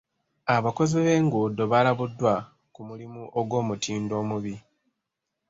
Abakozi 0.55 0.95
b'enguudo 1.05 1.63
balabuddwa 1.71 2.33
ku 2.73 2.79
mulimu 2.87 3.21
ogw'omutindo 3.39 4.13
omubi. 4.21 4.55